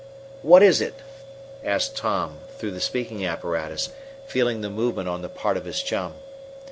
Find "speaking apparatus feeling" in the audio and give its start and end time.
2.81-4.61